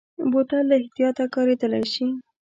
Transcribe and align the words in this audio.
بوتل 0.31 0.63
له 0.69 0.75
احتیاطه 0.81 1.23
کارېدلی 1.35 1.83
شي. 1.93 2.07